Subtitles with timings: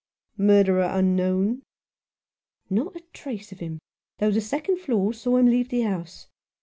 [0.49, 1.61] "Murderer unknown?"
[2.71, 3.77] "Not a trace of him,
[4.17, 6.25] though the second floor saw him leave the house.